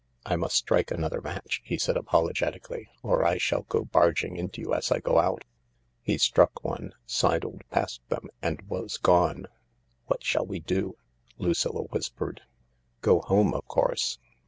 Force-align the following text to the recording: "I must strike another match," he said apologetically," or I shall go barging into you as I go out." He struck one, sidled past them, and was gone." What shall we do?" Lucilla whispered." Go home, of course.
"I 0.25 0.35
must 0.35 0.55
strike 0.55 0.89
another 0.89 1.21
match," 1.21 1.61
he 1.63 1.77
said 1.77 1.95
apologetically," 1.95 2.89
or 3.03 3.23
I 3.23 3.37
shall 3.37 3.61
go 3.69 3.85
barging 3.85 4.35
into 4.35 4.59
you 4.59 4.73
as 4.73 4.91
I 4.91 4.97
go 4.99 5.19
out." 5.19 5.43
He 6.01 6.17
struck 6.17 6.63
one, 6.63 6.95
sidled 7.05 7.61
past 7.69 8.01
them, 8.09 8.29
and 8.41 8.63
was 8.63 8.97
gone." 8.97 9.45
What 10.07 10.23
shall 10.23 10.47
we 10.47 10.59
do?" 10.59 10.97
Lucilla 11.37 11.83
whispered." 11.83 12.41
Go 13.03 13.19
home, 13.21 13.53
of 13.53 13.67
course. 13.67 14.17